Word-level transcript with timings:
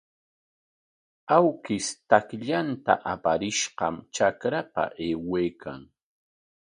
Awkish 1.35 1.89
takllanta 2.09 2.93
aparishqam 3.11 3.95
trakrapa 4.13 4.83
aywaykan. 5.03 5.79